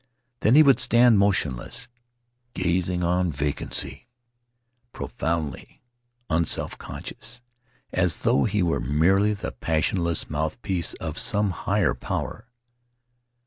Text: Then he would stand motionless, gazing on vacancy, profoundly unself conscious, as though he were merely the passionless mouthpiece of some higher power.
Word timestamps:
Then 0.39 0.55
he 0.55 0.63
would 0.63 0.79
stand 0.79 1.19
motionless, 1.19 1.87
gazing 2.55 3.03
on 3.03 3.31
vacancy, 3.31 4.07
profoundly 4.93 5.83
unself 6.27 6.75
conscious, 6.79 7.43
as 7.91 8.17
though 8.23 8.45
he 8.45 8.63
were 8.63 8.79
merely 8.79 9.35
the 9.35 9.51
passionless 9.51 10.27
mouthpiece 10.27 10.95
of 10.95 11.19
some 11.19 11.51
higher 11.51 11.93
power. 11.93 12.47